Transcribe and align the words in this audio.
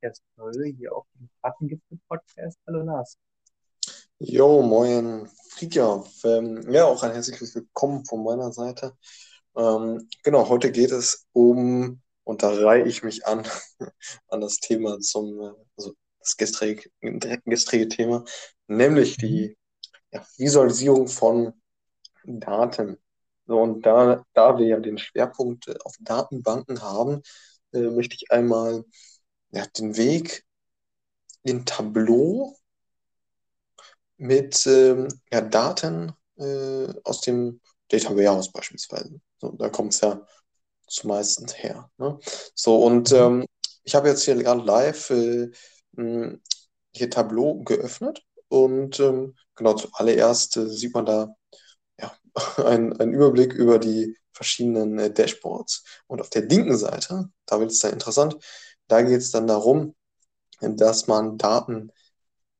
Podcast-Folge 0.00 0.74
hier 0.76 0.94
auf 0.94 1.06
dem 1.14 1.28
Patengipfel-Podcast. 1.42 2.58
Hallo 2.66 2.82
Lars. 2.82 3.18
Jo, 4.18 4.62
moin, 4.62 5.28
Friedjof. 5.50 6.22
Ähm, 6.24 6.70
ja, 6.70 6.84
auch 6.84 7.02
ein 7.02 7.12
herzliches 7.12 7.54
Willkommen 7.54 8.04
von 8.04 8.22
meiner 8.22 8.52
Seite. 8.52 8.96
Ähm, 9.56 10.08
genau, 10.22 10.48
heute 10.48 10.70
geht 10.70 10.90
es 10.90 11.26
um, 11.32 12.02
und 12.24 12.42
da 12.42 12.50
reihe 12.50 12.84
ich 12.84 13.02
mich 13.02 13.26
an, 13.26 13.46
an 14.28 14.40
das 14.40 14.56
Thema 14.58 14.98
zum, 15.00 15.40
äh, 15.40 15.52
also 15.76 15.94
das 16.20 16.36
gestrige, 16.36 16.90
gestrige 17.44 17.88
Thema, 17.88 18.24
nämlich 18.66 19.16
die 19.16 19.56
ja, 20.12 20.24
Visualisierung 20.36 21.08
von 21.08 21.54
Daten. 22.24 22.98
So, 23.46 23.60
und 23.60 23.86
da, 23.86 24.24
da 24.34 24.58
wir 24.58 24.66
ja 24.66 24.80
den 24.80 24.98
Schwerpunkt 24.98 25.74
auf 25.86 25.94
Datenbanken 26.00 26.82
haben, 26.82 27.22
äh, 27.72 27.88
möchte 27.90 28.16
ich 28.16 28.30
einmal 28.30 28.84
ja, 29.56 29.66
den 29.66 29.96
Weg 29.96 30.44
in 31.42 31.64
Tableau 31.64 32.56
mit 34.18 34.66
ähm, 34.66 35.08
ja, 35.32 35.40
Daten 35.40 36.12
äh, 36.36 36.88
aus 37.04 37.22
dem 37.22 37.60
Data 37.88 38.14
Warehouse 38.14 38.52
beispielsweise. 38.52 39.20
So, 39.38 39.52
da 39.52 39.68
kommt 39.70 39.94
es 39.94 40.00
ja 40.00 40.26
zumeist 40.86 41.56
her. 41.62 41.90
Ne? 41.98 42.18
So, 42.54 42.82
und 42.84 43.10
mhm. 43.12 43.16
ähm, 43.16 43.46
ich 43.84 43.94
habe 43.94 44.08
jetzt 44.08 44.24
hier 44.24 44.34
gerade 44.36 44.62
live 44.62 45.10
äh, 45.10 45.50
hier 46.92 47.10
Tableau 47.10 47.62
geöffnet 47.62 48.22
und 48.48 49.00
ähm, 49.00 49.36
genau 49.54 49.74
zuallererst 49.74 50.56
äh, 50.58 50.68
sieht 50.68 50.92
man 50.92 51.06
da 51.06 51.34
ja, 51.98 52.12
einen 52.64 53.14
Überblick 53.14 53.54
über 53.54 53.78
die 53.78 54.18
verschiedenen 54.32 54.98
äh, 54.98 55.10
Dashboards. 55.10 55.82
Und 56.08 56.20
auf 56.20 56.28
der 56.28 56.42
linken 56.42 56.76
Seite, 56.76 57.30
da 57.46 57.58
wird 57.58 57.70
es 57.70 57.78
dann 57.78 57.94
interessant, 57.94 58.36
da 58.88 59.02
geht 59.02 59.18
es 59.18 59.30
dann 59.30 59.46
darum, 59.46 59.94
dass 60.60 61.06
man 61.06 61.38
Daten 61.38 61.92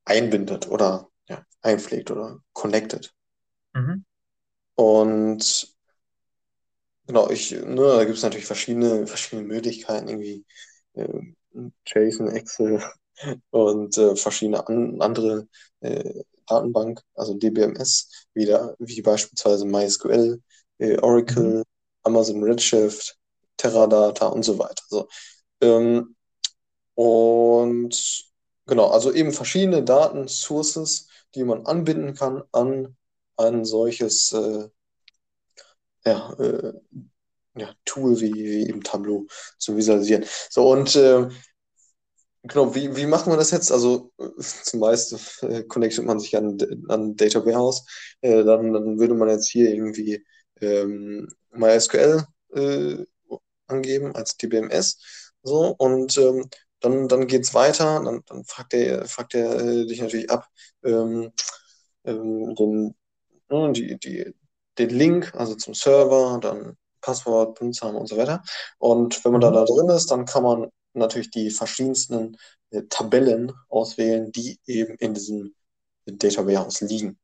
einbindet 0.05 0.69
oder 0.69 1.09
ja, 1.29 1.45
einpflegt 1.63 2.11
oder 2.11 2.41
connected. 2.53 3.13
Mhm. 3.75 4.05
Und 4.75 5.75
genau, 7.07 7.31
ich, 7.31 7.53
ne, 7.53 7.77
da 7.77 8.05
gibt 8.05 8.17
es 8.17 8.23
natürlich 8.23 8.47
verschiedene, 8.47 9.07
verschiedene 9.07 9.49
Möglichkeiten, 9.49 10.09
irgendwie 10.09 10.45
äh, 10.95 11.21
JSON, 11.87 12.29
Excel 12.29 12.83
und 13.51 13.97
äh, 13.99 14.17
verschiedene 14.17 14.67
an, 14.67 15.01
andere 15.01 15.49
äh, 15.81 16.23
Datenbank, 16.47 17.01
also 17.15 17.35
DBMS, 17.35 18.27
wieder, 18.35 18.77
wie 18.79 19.03
beispielsweise 19.03 19.65
MySQL, 19.65 20.41
äh, 20.79 20.99
Oracle, 20.99 21.59
mhm. 21.59 21.63
Amazon 22.05 22.43
Redshift, 22.43 23.17
Teradata 23.57 24.27
und 24.29 24.45
so 24.45 24.59
weiter. 24.59 24.83
So, 24.89 25.09
ähm, 25.61 26.16
und 26.97 28.25
genau, 28.67 28.89
also 28.89 29.13
eben 29.13 29.33
verschiedene 29.33 29.85
Datensources, 29.85 31.09
die 31.35 31.45
man 31.45 31.67
anbinden 31.67 32.15
kann 32.15 32.43
an 32.53 32.97
ein 33.37 33.65
solches 33.65 34.33
äh, 34.33 34.69
ja, 36.07 36.33
äh, 36.39 36.73
ja, 37.57 37.75
Tool 37.85 38.21
wie, 38.21 38.33
wie 38.35 38.69
eben 38.69 38.83
Tableau 38.83 39.27
zu 39.59 39.77
visualisieren. 39.77 40.25
So, 40.51 40.71
und 40.71 40.95
äh, 40.97 41.29
genau, 42.43 42.75
wie, 42.75 42.97
wie 42.97 43.07
macht 43.07 43.27
man 43.27 43.39
das 43.39 43.51
jetzt? 43.51 43.71
Also 43.73 44.13
zumeist 44.39 45.43
äh, 45.43 45.65
connectet 45.65 46.05
man 46.05 46.19
sich 46.19 46.37
an, 46.37 46.59
an 46.89 47.17
Data 47.17 47.45
Warehouse. 47.45 47.85
Äh, 48.23 48.45
dann, 48.45 48.73
dann 48.73 48.99
würde 48.99 49.15
man 49.15 49.29
jetzt 49.29 49.49
hier 49.51 49.71
irgendwie 49.71 50.25
ähm, 50.61 51.29
MySQL 51.51 52.25
äh, 52.55 53.05
angeben 53.67 54.15
als 54.15 54.37
DBMS. 54.37 55.33
So, 55.43 55.75
und 55.79 56.17
ähm, 56.19 56.49
dann, 56.81 57.09
dann 57.09 57.27
geht 57.27 57.43
es 57.43 57.55
weiter, 57.55 58.03
dann, 58.05 58.23
dann 58.27 58.45
fragt 58.45 58.75
er, 58.75 59.07
fragt 59.07 59.35
äh, 59.35 59.87
dich 59.87 60.01
natürlich 60.01 60.31
ab, 60.31 60.47
ähm, 60.85 61.33
ähm, 62.05 62.55
den, 62.55 62.95
äh, 63.49 63.73
die, 63.73 63.99
die, 63.99 64.35
den 64.79 64.91
Link, 64.91 65.35
also 65.35 65.55
zum 65.55 65.75
Server, 65.75 66.39
dann 66.41 66.77
Passwort, 67.01 67.59
Benutzername 67.59 67.99
und 68.01 68.09
so 68.09 68.17
weiter. 68.17 68.43
Und 68.79 69.25
wenn 69.25 69.33
man 69.33 69.41
mhm. 69.41 69.45
da, 69.45 69.51
da 69.53 69.65
drin 69.65 69.89
ist, 69.91 70.11
dann 70.11 70.25
kann 70.27 70.43
man 70.43 70.71
natürlich 70.93 71.31
die 71.31 71.51
verschiedensten 71.51 72.37
äh, 72.71 72.83
Tabellen 72.89 73.53
auswählen, 73.69 74.33
die 74.33 74.59
eben 74.67 74.97
in 74.97 75.15
diesem 75.15 75.55
Data 76.07 76.47
Warehouse 76.47 76.81
liegen. 76.83 77.19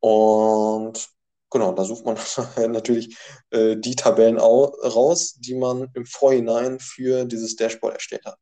Und 0.00 1.08
genau, 1.50 1.72
da 1.72 1.84
sucht 1.84 2.04
man 2.04 2.16
natürlich 2.72 3.16
äh, 3.50 3.76
die 3.76 3.96
Tabellen 3.96 4.38
raus, 4.38 5.34
die 5.38 5.54
man 5.54 5.88
im 5.94 6.06
Vorhinein 6.06 6.78
für 6.80 7.24
dieses 7.24 7.56
Dashboard 7.56 7.94
erstellt 7.94 8.24
hat. 8.24 8.38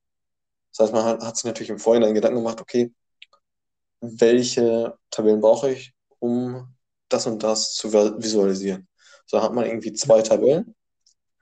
Das 0.77 0.87
heißt, 0.87 0.93
man 0.93 1.05
hat, 1.05 1.23
hat 1.23 1.37
sich 1.37 1.45
natürlich 1.45 1.71
im 1.71 1.79
Vorhinein 1.79 2.15
Gedanken 2.15 2.39
gemacht, 2.39 2.61
okay, 2.61 2.93
welche 4.01 4.99
Tabellen 5.11 5.41
brauche 5.41 5.71
ich, 5.71 5.95
um 6.19 6.75
das 7.09 7.27
und 7.27 7.43
das 7.43 7.75
zu 7.75 7.93
visualisieren. 7.93 8.89
So 9.27 9.41
hat 9.41 9.53
man 9.53 9.67
irgendwie 9.67 9.93
zwei 9.93 10.21
Tabellen, 10.23 10.75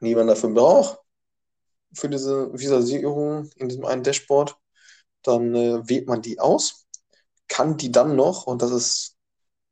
die 0.00 0.14
man 0.14 0.26
dafür 0.26 0.50
braucht, 0.50 0.98
für 1.94 2.08
diese 2.08 2.52
Visualisierung 2.52 3.50
in 3.56 3.68
diesem 3.68 3.84
einen 3.84 4.02
Dashboard. 4.02 4.56
Dann 5.22 5.54
äh, 5.54 5.88
wählt 5.88 6.08
man 6.08 6.20
die 6.20 6.38
aus, 6.38 6.86
kann 7.48 7.76
die 7.76 7.92
dann 7.92 8.16
noch, 8.16 8.46
und 8.46 8.60
das 8.60 8.70
ist 8.72 9.16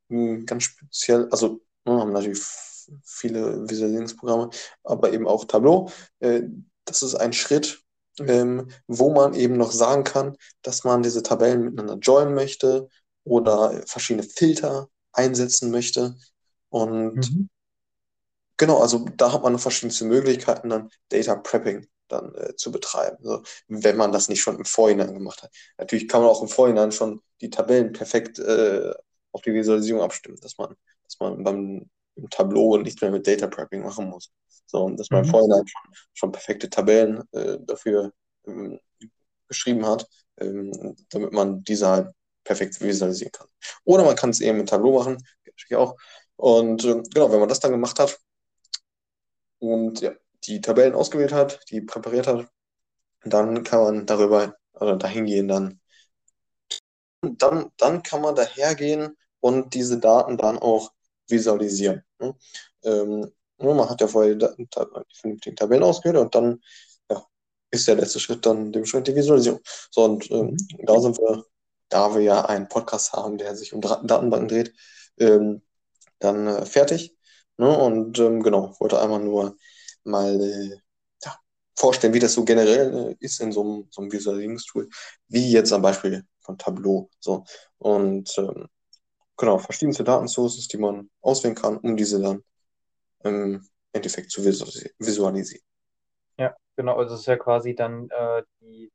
ganz 0.09 0.63
speziell, 0.63 1.27
also 1.29 1.61
wir 1.83 1.93
ne, 1.93 2.01
haben 2.01 2.13
natürlich 2.13 2.41
viele 3.03 3.69
Visualisierungsprogramme, 3.69 4.49
aber 4.83 5.13
eben 5.13 5.27
auch 5.27 5.45
Tableau. 5.45 5.89
Äh, 6.19 6.43
das 6.85 7.01
ist 7.01 7.15
ein 7.15 7.33
Schritt, 7.33 7.83
ähm, 8.19 8.69
wo 8.87 9.11
man 9.11 9.33
eben 9.33 9.57
noch 9.57 9.71
sagen 9.71 10.03
kann, 10.03 10.37
dass 10.61 10.83
man 10.83 11.03
diese 11.03 11.23
Tabellen 11.23 11.63
miteinander 11.63 11.95
joinen 11.95 12.33
möchte 12.33 12.89
oder 13.23 13.81
verschiedene 13.85 14.23
Filter 14.23 14.89
einsetzen 15.13 15.71
möchte. 15.71 16.15
Und 16.69 17.15
mhm. 17.15 17.49
genau, 18.57 18.79
also 18.79 19.05
da 19.17 19.33
hat 19.33 19.43
man 19.43 19.59
verschiedenste 19.59 20.05
Möglichkeiten, 20.05 20.69
dann 20.69 20.89
Data 21.09 21.35
Prepping 21.35 21.87
dann 22.07 22.35
äh, 22.35 22.55
zu 22.55 22.71
betreiben, 22.71 23.17
also, 23.21 23.41
wenn 23.67 23.95
man 23.95 24.11
das 24.11 24.27
nicht 24.27 24.41
schon 24.41 24.57
im 24.57 24.65
Vorhinein 24.65 25.13
gemacht 25.13 25.43
hat. 25.43 25.51
Natürlich 25.77 26.07
kann 26.07 26.21
man 26.21 26.29
auch 26.29 26.41
im 26.41 26.49
Vorhinein 26.49 26.91
schon 26.91 27.21
die 27.39 27.49
Tabellen 27.49 27.93
perfekt 27.93 28.37
äh, 28.39 28.91
auf 29.31 29.41
die 29.41 29.53
Visualisierung 29.53 30.01
abstimmen, 30.01 30.37
dass 30.41 30.57
man, 30.57 30.75
dass 31.03 31.19
man 31.19 31.43
beim 31.43 31.89
im 32.15 32.29
Tableau 32.29 32.73
und 32.73 32.83
nichts 32.83 33.01
mehr 33.01 33.11
mit 33.11 33.25
Data 33.27 33.47
Prepping 33.47 33.83
machen 33.83 34.09
muss. 34.09 34.31
So, 34.65 34.83
und 34.83 34.99
dass 34.99 35.09
man 35.09 35.25
mhm. 35.25 35.29
vorhin 35.29 35.51
schon, 35.51 35.93
schon 36.13 36.31
perfekte 36.31 36.69
Tabellen 36.69 37.23
äh, 37.31 37.57
dafür 37.61 38.13
ähm, 38.47 38.79
geschrieben 39.47 39.85
hat, 39.85 40.07
ähm, 40.39 40.95
damit 41.09 41.33
man 41.33 41.63
diese 41.63 41.87
halt 41.87 42.11
perfekt 42.43 42.79
visualisieren 42.81 43.31
kann. 43.31 43.47
Oder 43.83 44.03
man 44.03 44.15
kann 44.15 44.29
es 44.29 44.39
eben 44.39 44.59
mit 44.59 44.69
Tableau 44.69 44.97
machen, 44.97 45.17
natürlich 45.45 45.75
auch. 45.75 45.95
Und 46.35 46.83
äh, 46.85 47.01
genau, 47.13 47.31
wenn 47.31 47.39
man 47.39 47.49
das 47.49 47.59
dann 47.59 47.71
gemacht 47.71 47.99
hat 47.99 48.19
und 49.59 50.01
ja, 50.01 50.11
die 50.45 50.61
Tabellen 50.61 50.95
ausgewählt 50.95 51.33
hat, 51.33 51.59
die 51.69 51.81
präpariert 51.81 52.27
hat, 52.27 52.47
dann 53.23 53.63
kann 53.63 53.83
man 53.83 54.05
darüber, 54.05 54.55
oder 54.73 54.97
dahin 54.97 55.25
gehen, 55.25 55.47
dann, 55.47 55.79
dann, 57.21 57.71
dann 57.77 58.01
kann 58.01 58.21
man 58.21 58.35
dahergehen 58.35 59.15
und 59.39 59.73
diese 59.75 59.99
Daten 59.99 60.37
dann 60.37 60.57
auch 60.57 60.91
visualisieren. 61.31 62.03
Ne? 62.19 62.35
Ähm, 62.83 63.31
man 63.57 63.89
hat 63.89 64.01
ja 64.01 64.07
vorher 64.07 64.35
die, 64.35 64.47
die 64.57 64.67
vernünftigen 65.13 65.55
Tabellen 65.55 65.83
ausgewählt 65.83 66.17
und 66.17 66.33
dann 66.33 66.61
ja, 67.09 67.23
ist 67.71 67.87
der 67.87 67.95
letzte 67.95 68.19
Schritt 68.19 68.45
dann 68.45 68.71
dementsprechend 68.71 69.07
die 69.07 69.15
Visualisierung. 69.15 69.61
So, 69.91 70.03
und 70.03 70.29
ähm, 70.31 70.47
mhm. 70.47 70.57
da 70.85 70.99
sind 70.99 71.17
wir, 71.17 71.43
da 71.89 72.13
wir 72.13 72.21
ja 72.21 72.45
einen 72.45 72.67
Podcast 72.67 73.13
haben, 73.13 73.37
der 73.37 73.55
sich 73.55 73.73
um 73.73 73.81
Datenbanken 73.81 74.47
dreht, 74.47 74.73
ähm, 75.19 75.61
dann 76.19 76.47
äh, 76.47 76.65
fertig. 76.65 77.15
Ne? 77.57 77.77
Und 77.77 78.17
ähm, 78.19 78.41
genau, 78.41 78.75
wollte 78.79 78.99
einmal 79.01 79.19
nur 79.19 79.55
mal 80.03 80.41
äh, 80.41 80.77
ja, 81.23 81.35
vorstellen, 81.75 82.13
wie 82.13 82.19
das 82.19 82.33
so 82.33 82.43
generell 82.43 83.11
äh, 83.11 83.15
ist 83.19 83.39
in 83.41 83.51
so 83.51 83.61
einem, 83.61 83.87
so 83.91 84.01
einem 84.01 84.11
Visualisierungstool, 84.11 84.89
wie 85.27 85.51
jetzt 85.51 85.73
am 85.73 85.81
Beispiel 85.81 86.23
von 86.39 86.57
Tableau. 86.57 87.09
So. 87.19 87.43
Und 87.77 88.35
ähm, 88.37 88.67
genau, 89.41 89.57
verschiedenste 89.57 90.05
Datensources, 90.05 90.67
die 90.67 90.77
man 90.77 91.09
auswählen 91.21 91.55
kann, 91.55 91.77
um 91.77 91.97
diese 91.97 92.21
dann 92.21 92.43
im 93.23 93.67
Endeffekt 93.91 94.31
zu 94.31 94.45
visualisieren. 94.45 95.63
Ja, 96.37 96.55
genau, 96.77 96.97
also 96.97 97.15
es 97.15 97.21
ist 97.21 97.25
ja 97.25 97.35
quasi 97.35 97.75
dann 97.75 98.07
äh, 98.09 98.43
die, 98.61 98.91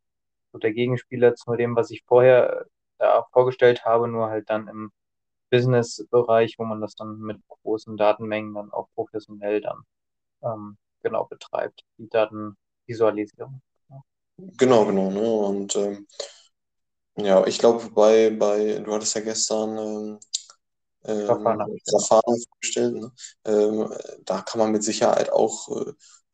so 0.53 0.59
der 0.59 0.73
Gegenspieler 0.73 1.35
zu 1.35 1.55
dem, 1.57 1.77
was 1.77 1.91
ich 1.91 2.03
vorher 2.07 2.67
äh, 2.99 3.21
vorgestellt 3.33 3.85
habe, 3.85 4.09
nur 4.09 4.31
halt 4.31 4.49
dann 4.49 4.69
im 4.69 4.91
Business-Bereich, 5.51 6.55
wo 6.59 6.65
man 6.65 6.81
das 6.81 6.95
dann 6.95 7.19
mit 7.19 7.39
großen 7.49 7.97
Datenmengen 7.97 8.55
dann 8.55 8.73
auch 8.73 8.89
professionell 8.95 9.61
dann 9.61 9.83
ähm, 10.43 10.79
genau 11.03 11.25
betreibt, 11.25 11.83
die 11.99 12.09
Datenvisualisierung. 12.09 13.61
Genau, 14.39 14.85
genau. 14.87 15.11
Ne? 15.11 15.21
Und 15.21 15.77
ähm, 15.77 16.07
ja, 17.17 17.47
ich 17.47 17.59
glaube, 17.59 17.89
bei, 17.91 18.31
bei, 18.31 18.81
du 18.81 18.93
hattest 18.93 19.15
ja 19.15 19.23
gestern 19.23 19.79
ähm, 19.79 20.19
ähm, 21.07 21.27
Verfahren 21.27 22.41
vorgestellt. 22.49 22.95
Ne? 22.95 23.13
Ähm, 23.45 23.93
da 24.25 24.41
kann 24.43 24.59
man 24.59 24.73
mit 24.73 24.83
Sicherheit 24.83 25.33
auch 25.33 25.69
äh, 25.69 25.93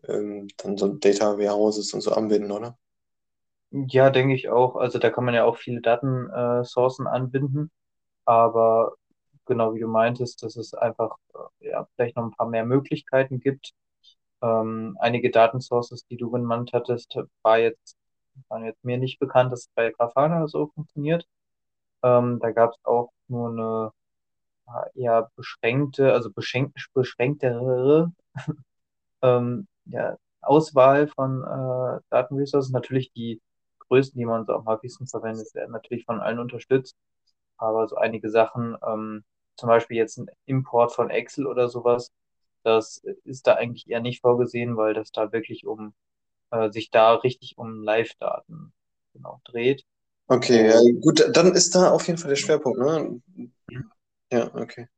ähm, 0.09 0.49
dann 0.57 0.77
so 0.77 0.89
Data 0.89 1.39
Warehouses 1.39 1.93
und 1.95 2.01
so 2.01 2.13
anbinden, 2.13 2.51
oder? 2.51 2.79
Ja, 3.71 4.11
denke 4.11 4.35
ich 4.35 4.49
auch. 4.49 4.77
Also 4.77 4.99
da 4.99 5.11
kann 5.11 5.25
man 5.25 5.35
ja 5.35 5.45
auch 5.45 5.57
viele 5.57 5.81
Datensourcen 5.81 7.07
anbinden, 7.07 7.71
aber 8.25 8.95
genau 9.47 9.75
wie 9.75 9.81
du 9.81 9.89
meintest, 9.89 10.43
dass 10.43 10.57
es 10.57 10.75
einfach 10.75 11.17
äh, 11.61 11.71
ja, 11.71 11.89
vielleicht 11.95 12.17
noch 12.17 12.25
ein 12.25 12.33
paar 12.33 12.49
mehr 12.49 12.65
Möglichkeiten 12.67 13.41
gibt. 13.41 13.73
Ähm, 14.43 14.97
einige 15.01 15.31
Datensources, 15.31 16.07
die 16.07 16.17
du 16.17 16.31
genannt 16.31 16.71
hattest, 16.73 17.17
war 17.43 17.59
jetzt, 17.59 17.97
waren 18.49 18.65
jetzt 18.65 18.85
mir 18.85 18.99
nicht 18.99 19.19
bekannt, 19.19 19.53
dass 19.53 19.61
es 19.61 19.71
bei 19.75 19.91
Grafana 19.91 20.49
so 20.49 20.69
funktioniert. 20.75 21.27
Ähm, 22.03 22.41
da 22.41 22.51
gab 22.53 22.73
es 22.73 22.85
auch 22.85 23.13
nur 23.29 23.51
eine 23.51 23.93
ja, 24.94 25.29
beschränkte, 25.37 26.12
also 26.12 26.31
beschränkt, 26.32 26.75
beschränktere 26.94 28.12
ähm, 29.23 29.67
ja, 29.87 30.17
Auswahl 30.41 31.09
von 31.09 31.43
äh, 31.43 32.00
Datenressourcen. 32.11 32.73
Natürlich 32.73 33.12
die 33.12 33.41
größten, 33.88 34.19
die 34.19 34.26
man 34.26 34.47
so 34.47 34.55
am 34.55 34.67
häufigsten 34.67 35.06
verwendet, 35.06 35.55
werden 35.55 35.73
natürlich 35.73 36.05
von 36.05 36.20
allen 36.20 36.38
unterstützt. 36.38 36.97
Aber 37.59 37.88
so 37.88 37.97
einige 37.97 38.31
Sachen, 38.31 38.76
ähm, 38.87 39.25
zum 39.56 39.69
Beispiel 39.69 39.97
jetzt 39.97 40.19
ein 40.19 40.26
Import 40.47 40.93
von 40.94 41.11
Excel 41.11 41.47
oder 41.47 41.69
sowas, 41.69 42.11
das 42.65 43.03
ist 43.25 43.47
da 43.47 43.55
eigentlich 43.55 43.88
eher 43.88 44.00
nicht 44.00 44.20
vorgesehen, 44.20 44.76
weil 44.76 44.94
das 44.94 45.11
da 45.12 45.32
wirklich 45.32 45.67
um 45.67 45.94
äh, 46.50 46.70
sich 46.70 46.91
da 46.91 47.15
richtig 47.15 47.58
um 47.58 47.82
Live-Daten 47.82 48.73
genau 49.12 49.41
dreht. 49.44 49.85
Okay, 50.29 50.69
ja, 50.69 50.81
gut, 51.00 51.29
dann 51.32 51.55
ist 51.55 51.75
da 51.75 51.91
auf 51.91 52.06
jeden 52.06 52.19
Fall 52.19 52.31
der 52.31 52.37
Schwerpunkt, 52.37 52.79
ne? 52.79 53.20
Ja, 54.32 54.50
okay. 54.55 54.88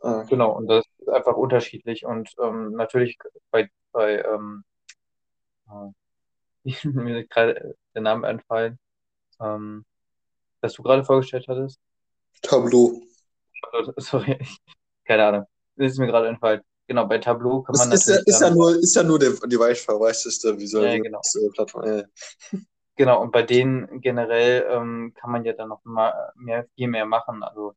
Ah, 0.00 0.20
okay. 0.20 0.30
Genau, 0.30 0.52
und 0.52 0.66
das 0.66 0.84
ist 0.98 1.08
einfach 1.08 1.36
unterschiedlich. 1.36 2.04
Und 2.04 2.30
ähm, 2.42 2.72
natürlich 2.72 3.18
bei, 3.50 3.70
bei 3.92 4.22
ähm, 4.22 4.64
äh, 5.68 5.92
mir 6.88 7.26
gerade 7.26 7.76
der 7.94 8.02
Name 8.02 8.28
entfallen, 8.28 8.78
ähm, 9.40 9.84
das 10.60 10.74
du 10.74 10.82
gerade 10.82 11.04
vorgestellt 11.04 11.46
hattest. 11.48 11.78
Tableau. 12.42 13.02
Sorry, 13.96 14.38
keine 15.04 15.26
Ahnung. 15.26 15.46
Das 15.76 15.92
ist 15.92 15.98
mir 15.98 16.06
gerade 16.06 16.28
entfallen. 16.28 16.62
Genau, 16.86 17.06
bei 17.06 17.18
Tableau 17.18 17.62
kann 17.62 17.76
man 17.76 17.90
das 17.90 18.06
natürlich. 18.06 18.26
Ist 18.26 18.40
ja, 18.40 18.46
ist 18.46 18.50
ja 18.50 18.54
nur, 18.54 18.76
ist 18.76 18.96
ja 18.96 19.02
nur 19.02 19.18
der, 19.18 19.30
die 19.46 19.58
weichverweichteste 19.58 20.58
Visualisierungsplattform. 20.58 21.86
Ja, 21.86 22.02
genau. 22.02 22.02
Ja. 22.52 22.58
Genau, 22.96 23.22
und 23.22 23.32
bei 23.32 23.42
denen 23.42 24.00
generell 24.00 24.66
ähm, 24.70 25.14
kann 25.18 25.32
man 25.32 25.44
ja 25.44 25.52
dann 25.52 25.68
noch 25.68 25.82
mal 25.84 26.32
mehr, 26.36 26.66
viel 26.74 26.88
mehr 26.88 27.06
machen. 27.06 27.42
Also 27.42 27.74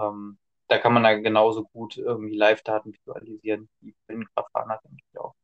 ähm, 0.00 0.38
da 0.68 0.78
kann 0.78 0.92
man 0.92 1.02
dann 1.02 1.22
genauso 1.22 1.64
gut 1.64 1.96
irgendwie 1.96 2.36
Live-Daten 2.36 2.92
visualisieren, 2.92 3.68
wie 3.80 3.94
in 4.08 4.24
Grafana, 4.34 4.80
denke 4.84 5.02
ich 5.10 5.18
auch. 5.18 5.34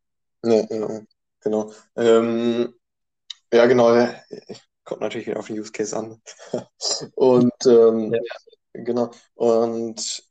Ja, 0.44 0.64
ja 0.70 1.00
genau. 1.40 1.72
Ähm, 1.96 2.74
ja, 3.52 3.66
genau. 3.66 4.08
Kommt 4.84 5.00
natürlich 5.00 5.26
wieder 5.26 5.40
auf 5.40 5.48
den 5.48 5.58
Use 5.58 5.72
Case 5.72 5.96
an. 5.96 6.22
und 7.16 7.52
ähm, 7.66 8.14
ja. 8.14 8.20
genau. 8.72 9.10
Und 9.34 10.22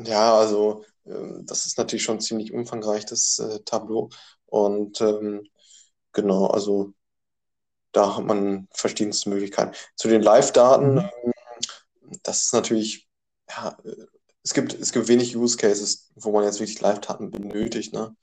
ja, 0.00 0.36
also 0.36 0.84
ähm, 1.04 1.44
das 1.46 1.66
ist 1.66 1.78
natürlich 1.78 2.04
schon 2.04 2.20
ziemlich 2.20 2.52
umfangreich, 2.52 3.04
das 3.06 3.38
äh, 3.38 3.60
Tableau. 3.64 4.10
Und 4.46 5.00
ähm, 5.00 5.48
genau, 6.12 6.46
also 6.46 6.92
da 7.92 8.16
hat 8.16 8.24
man 8.24 8.68
verschiedenste 8.72 9.30
Möglichkeiten. 9.30 9.74
Zu 9.96 10.08
den 10.08 10.22
Live-Daten, 10.22 10.94
mhm. 10.94 11.10
Ähm, 11.24 11.32
das 12.22 12.44
ist 12.44 12.54
natürlich 12.54 13.08
ja, 13.56 13.76
es 14.44 14.54
gibt, 14.54 14.74
es 14.74 14.92
gibt 14.92 15.08
wenig 15.08 15.36
Use 15.36 15.56
Cases, 15.56 16.10
wo 16.16 16.32
man 16.32 16.44
jetzt 16.44 16.60
wirklich 16.60 16.80
Live-Daten 16.80 17.30
benötigt, 17.30 17.92
ne? 17.92 18.14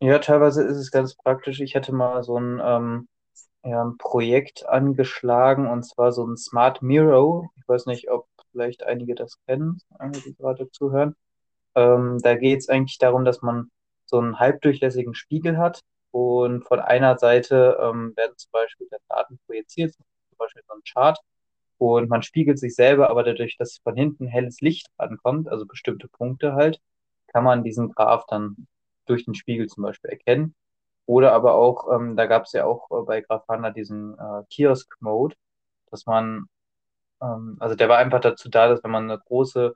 Ja, 0.00 0.18
teilweise 0.18 0.62
ist 0.64 0.76
es 0.76 0.90
ganz 0.90 1.14
praktisch. 1.14 1.60
Ich 1.60 1.76
hatte 1.76 1.92
mal 1.92 2.22
so 2.22 2.38
ein, 2.38 2.60
ähm, 2.62 3.08
ja, 3.64 3.84
ein 3.84 3.96
Projekt 3.98 4.66
angeschlagen 4.68 5.68
und 5.68 5.84
zwar 5.84 6.12
so 6.12 6.26
ein 6.26 6.36
Smart 6.36 6.82
Miro. 6.82 7.50
Ich 7.56 7.68
weiß 7.68 7.86
nicht, 7.86 8.10
ob 8.10 8.26
vielleicht 8.50 8.82
einige 8.82 9.14
das 9.14 9.38
kennen, 9.46 9.80
die 10.24 10.34
gerade 10.34 10.70
zuhören. 10.70 11.14
Ähm, 11.74 12.18
da 12.22 12.34
geht 12.34 12.60
es 12.60 12.68
eigentlich 12.68 12.98
darum, 12.98 13.24
dass 13.24 13.42
man 13.42 13.70
so 14.06 14.18
einen 14.18 14.38
halbdurchlässigen 14.38 15.14
Spiegel 15.14 15.56
hat 15.56 15.82
und 16.10 16.64
von 16.64 16.80
einer 16.80 17.16
Seite 17.18 17.78
ähm, 17.80 18.12
werden 18.16 18.36
zum 18.36 18.50
Beispiel 18.52 18.88
Daten 19.08 19.38
projiziert, 19.46 19.94
zum 19.94 20.38
Beispiel 20.38 20.62
so 20.66 20.74
ein 20.74 20.82
Chart 20.84 21.18
und 21.82 22.08
man 22.08 22.22
spiegelt 22.22 22.58
sich 22.60 22.74
selber, 22.76 23.10
aber 23.10 23.24
dadurch, 23.24 23.56
dass 23.58 23.78
von 23.78 23.96
hinten 23.96 24.26
helles 24.28 24.60
Licht 24.60 24.86
rankommt, 24.98 25.48
also 25.48 25.66
bestimmte 25.66 26.08
Punkte 26.08 26.54
halt, 26.54 26.80
kann 27.28 27.44
man 27.44 27.64
diesen 27.64 27.90
Graph 27.90 28.24
dann 28.28 28.68
durch 29.06 29.24
den 29.24 29.34
Spiegel 29.34 29.66
zum 29.68 29.82
Beispiel 29.82 30.10
erkennen. 30.10 30.54
Oder 31.06 31.32
aber 31.32 31.54
auch, 31.54 31.92
ähm, 31.92 32.16
da 32.16 32.26
gab 32.26 32.44
es 32.44 32.52
ja 32.52 32.64
auch 32.66 32.88
äh, 32.90 33.04
bei 33.04 33.20
Grafana 33.22 33.70
diesen 33.70 34.16
äh, 34.18 34.44
Kiosk-Mode, 34.50 35.34
dass 35.90 36.06
man, 36.06 36.46
ähm, 37.22 37.56
also 37.60 37.74
der 37.74 37.88
war 37.88 37.98
einfach 37.98 38.20
dazu 38.20 38.48
da, 38.48 38.68
dass 38.68 38.84
wenn 38.84 38.92
man 38.92 39.10
eine 39.10 39.18
große 39.18 39.74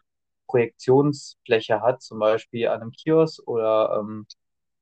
Projektionsfläche 0.49 1.82
hat, 1.82 2.03
zum 2.03 2.20
Beispiel 2.20 2.69
an 2.69 2.82
einem 2.82 2.93
Kiosk 2.93 3.47
oder 3.49 3.99
ähm, 4.00 4.26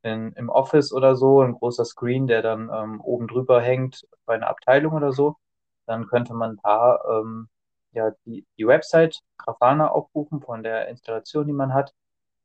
in, 0.02 0.32
im 0.34 0.50
Office 0.50 0.92
oder 0.92 1.16
so, 1.16 1.40
ein 1.42 1.54
großer 1.54 1.84
Screen, 1.86 2.26
der 2.26 2.42
dann 2.42 2.70
ähm, 2.72 3.00
oben 3.00 3.28
drüber 3.28 3.62
hängt 3.62 4.06
bei 4.26 4.34
einer 4.34 4.48
Abteilung 4.48 4.92
oder 4.94 5.12
so, 5.12 5.36
dann 5.86 6.06
könnte 6.06 6.34
man 6.34 6.58
da 6.62 7.00
ähm, 7.08 7.48
ja, 7.92 8.12
die, 8.24 8.46
die 8.58 8.66
Website 8.66 9.20
Grafana 9.38 9.88
aufrufen 9.88 10.40
von 10.40 10.62
der 10.62 10.88
Installation, 10.88 11.46
die 11.46 11.52
man 11.52 11.72
hat 11.72 11.94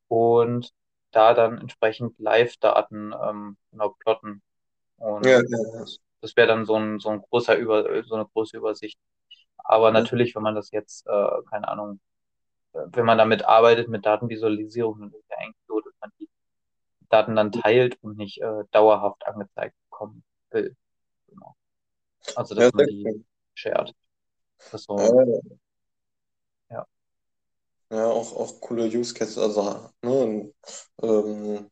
und 0.07 0.71
da 1.11 1.33
dann 1.33 1.57
entsprechend 1.57 2.17
Live-Daten 2.19 3.13
ähm, 3.19 3.57
genau 3.71 3.89
plotten. 3.99 4.41
Und 4.97 5.25
ja, 5.25 5.39
ja, 5.39 5.79
das, 5.79 5.99
das 6.21 6.35
wäre 6.35 6.47
dann 6.47 6.65
so 6.65 6.75
ein, 6.75 6.99
so 6.99 7.09
ein 7.09 7.21
großer 7.21 7.57
Über, 7.57 8.03
so 8.03 8.15
eine 8.15 8.25
große 8.25 8.57
Übersicht. 8.57 8.99
Aber 9.57 9.87
ja. 9.87 9.91
natürlich, 9.91 10.35
wenn 10.35 10.43
man 10.43 10.55
das 10.55 10.71
jetzt, 10.71 11.07
äh, 11.07 11.29
keine 11.49 11.67
Ahnung, 11.67 11.99
wenn 12.73 13.05
man 13.05 13.17
damit 13.17 13.45
arbeitet 13.45 13.87
mit 13.87 14.05
Datenvisualisierung, 14.05 14.99
dann 14.99 15.11
ist 15.11 15.29
ja 15.29 15.37
eigentlich 15.37 15.65
so, 15.67 15.79
dass 15.79 15.93
man 16.01 16.11
die 16.19 16.29
Daten 17.09 17.35
dann 17.35 17.51
teilt 17.51 17.97
und 18.03 18.17
nicht 18.17 18.41
äh, 18.41 18.63
dauerhaft 18.71 19.25
angezeigt 19.25 19.75
bekommen 19.89 20.23
will. 20.51 20.75
Genau. 21.27 21.55
Also 22.35 22.53
dass 22.53 22.71
man 22.73 22.85
die 22.85 23.25
shared. 23.59 23.93
Das 24.71 24.83
so, 24.83 24.97
ja. 26.69 26.85
Ja, 27.91 28.05
auch, 28.05 28.35
auch 28.35 28.61
coole 28.61 28.85
Use 28.85 29.13
Cases. 29.13 29.37
Also, 29.37 29.89
ne, 30.03 30.51
ähm, 31.01 31.71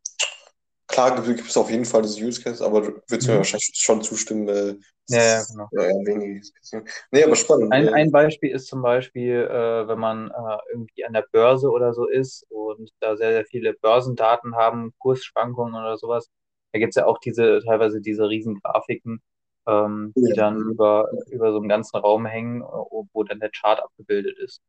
klar 0.88 1.22
gibt 1.22 1.48
es 1.48 1.58
auf 1.58 1.70
jeden 1.70 1.86
Fall 1.86 2.02
diese 2.02 2.26
Use 2.26 2.42
Cases, 2.42 2.62
aber 2.62 2.82
du 2.82 3.02
würdest 3.08 3.28
mhm. 3.28 3.34
mir 3.34 3.38
wahrscheinlich 3.40 3.72
schon 3.74 4.02
zustimmen. 4.02 4.48
Äh, 4.48 4.76
ja, 5.10 5.22
ja, 5.22 5.44
genau. 5.44 5.68
Ja, 5.72 5.82
wenige 6.06 6.40
Use 6.40 6.52
Cases. 6.54 6.84
Nee, 7.12 7.24
aber 7.24 7.36
spannend. 7.36 7.72
Ein, 7.72 7.90
ein 7.90 8.12
Beispiel 8.12 8.52
ist 8.52 8.68
zum 8.68 8.82
Beispiel, 8.82 9.48
äh, 9.50 9.88
wenn 9.88 10.00
man 10.00 10.32
äh, 10.32 10.58
irgendwie 10.72 11.06
an 11.06 11.14
der 11.14 11.26
Börse 11.32 11.70
oder 11.70 11.94
so 11.94 12.08
ist 12.08 12.46
und 12.50 12.92
da 13.00 13.16
sehr, 13.16 13.34
sehr 13.34 13.46
viele 13.46 13.74
Börsendaten 13.74 14.56
haben, 14.56 14.94
Kursschwankungen 14.98 15.76
oder 15.76 15.98
sowas. 15.98 16.30
Da 16.74 16.80
gibt 16.80 16.92
es 16.92 16.96
ja 16.96 17.06
auch 17.06 17.20
diese, 17.20 17.62
teilweise 17.64 18.02
diese 18.02 18.28
riesen 18.28 18.60
Grafiken, 18.60 19.22
ähm, 19.68 20.14
die 20.16 20.34
dann 20.34 20.58
über, 20.72 21.12
über 21.30 21.52
so 21.52 21.58
einen 21.58 21.68
ganzen 21.68 21.98
Raum 21.98 22.26
hängen, 22.26 22.62
äh, 22.62 22.66
wo 22.66 23.24
dann 23.24 23.40
der 23.40 23.52
Chart 23.52 23.80
abgebildet 23.80 24.38
ist. 24.40 24.62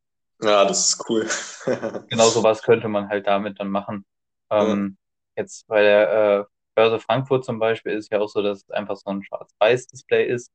Ja, 0.42 0.64
das 0.64 0.90
ist 0.90 1.08
cool. 1.08 1.26
genau 2.08 2.28
sowas 2.28 2.62
könnte 2.62 2.88
man 2.88 3.08
halt 3.08 3.26
damit 3.26 3.58
dann 3.58 3.70
machen. 3.70 4.04
Ähm, 4.50 4.96
ja. 5.36 5.42
Jetzt 5.42 5.66
bei 5.68 5.82
der 5.82 6.12
äh, 6.12 6.44
Börse 6.74 7.00
Frankfurt 7.00 7.44
zum 7.44 7.58
Beispiel 7.58 7.92
ist 7.92 8.10
ja 8.12 8.20
auch 8.20 8.28
so, 8.28 8.42
dass 8.42 8.58
es 8.58 8.70
einfach 8.70 8.96
so 8.96 9.10
ein 9.10 9.22
Schwarz-Weiß-Display 9.22 10.26
ist. 10.26 10.50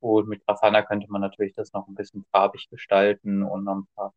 Und 0.00 0.28
mit 0.28 0.44
Grafana 0.46 0.82
könnte 0.82 1.06
man 1.10 1.20
natürlich 1.20 1.54
das 1.54 1.72
noch 1.72 1.88
ein 1.88 1.94
bisschen 1.94 2.24
farbig 2.30 2.68
gestalten 2.70 3.42
und 3.42 3.64
noch 3.64 3.76
ein 3.76 3.88
paar 3.96 4.14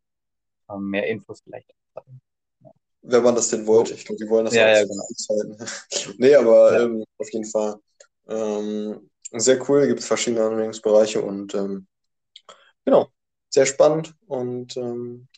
äh, 0.68 0.76
mehr 0.76 1.08
Infos 1.08 1.40
vielleicht 1.42 1.72
zeigen. 1.94 2.20
Ja. 2.60 2.70
Wenn 3.02 3.22
man 3.24 3.34
das 3.34 3.48
denn 3.50 3.66
wollte. 3.66 3.94
Ich 3.94 4.04
glaube, 4.04 4.24
die 4.24 4.30
wollen 4.30 4.44
das 4.44 4.54
ja, 4.54 4.68
ja, 4.68 4.84
genau. 4.84 5.04
zeigen. 5.16 5.56
nee, 6.18 6.34
aber 6.36 6.72
ja. 6.72 6.84
ähm, 6.84 7.04
auf 7.18 7.32
jeden 7.32 7.46
Fall. 7.46 7.76
Ähm, 8.28 9.10
sehr 9.40 9.68
cool, 9.68 9.86
gibt 9.86 10.00
es 10.00 10.06
verschiedene 10.06 10.44
Anwendungsbereiche 10.44 11.22
und 11.22 11.54
ähm, 11.54 11.86
genau, 12.84 13.08
sehr 13.48 13.66
spannend 13.66 14.14
und 14.26 14.76
ähm, 14.76 15.28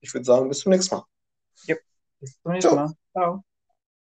ich 0.00 0.12
würde 0.14 0.24
sagen, 0.24 0.48
bis 0.48 0.60
zum 0.60 0.70
nächsten 0.72 0.94
Mal. 0.96 1.04
Ja, 1.64 1.76
bis 2.20 2.40
zum 2.40 2.52
nächsten 2.52 2.70
Ciao. 2.70 2.86
Mal. 2.86 2.94
Ciao. 3.12 3.44